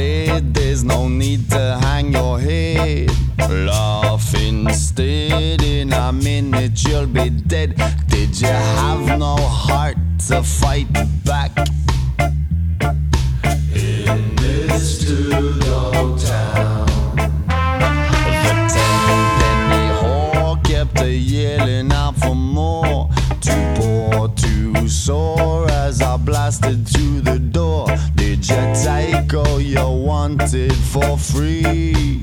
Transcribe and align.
said 0.00 0.54
there's 0.54 0.82
no 0.82 1.08
need 1.08 1.50
to 1.50 1.78
hang 1.82 2.12
your 2.12 2.40
head. 2.40 3.10
Laugh 3.50 4.34
instead, 4.34 5.62
in 5.62 5.92
a 5.92 6.10
minute 6.10 6.82
you'll 6.86 7.06
be 7.06 7.28
dead. 7.28 7.74
Did 8.08 8.40
you 8.40 8.54
have 8.78 9.18
no 9.18 9.36
heart 9.36 9.98
to 10.28 10.42
fight 10.42 10.90
back? 11.24 11.52
The 27.20 27.38
door. 27.38 27.86
Did 28.14 28.48
you 28.48 28.56
take 28.82 29.34
all 29.34 29.60
you 29.60 29.86
wanted 29.88 30.74
for 30.74 31.16
free? 31.18 32.22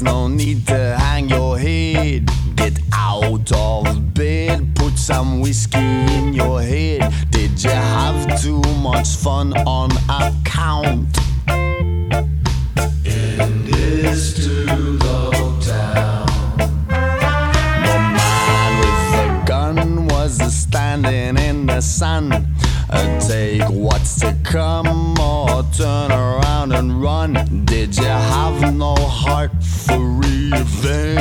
There's 0.00 0.14
no 0.14 0.28
need 0.28 0.66
to 0.66 0.96
hang 0.98 1.28
your 1.28 1.58
head. 1.58 2.28
Get 2.56 2.78
out 2.92 3.52
of 3.52 4.14
bed, 4.14 4.74
put 4.74 4.96
some 4.98 5.40
whiskey 5.40 5.78
in 5.78 6.32
your 6.32 6.62
head. 6.62 7.12
Did 7.30 7.62
you 7.62 7.70
have 7.70 8.40
too 8.40 8.62
much 8.82 9.16
fun 9.16 9.52
on 9.66 9.90
account? 10.08 11.18
In 13.04 13.64
this 13.66 14.34
two-dog 14.36 15.62
town. 15.62 16.26
The 16.88 17.98
man 18.16 18.78
with 18.80 19.12
the 19.12 19.44
gun 19.46 20.06
was 20.06 20.40
standing 20.54 21.36
in 21.36 21.66
the 21.66 21.80
sun. 21.80 22.32
Uh, 22.92 23.20
take 23.20 23.62
what's 23.68 24.18
to 24.20 24.36
come 24.44 25.18
or 25.20 25.62
turn 25.76 26.10
around 26.10 26.72
and 26.72 27.00
run. 27.00 27.34
Did 27.64 27.96
you 27.96 28.04
have 28.04 28.39
for 29.48 29.98
revenge? 29.98 31.19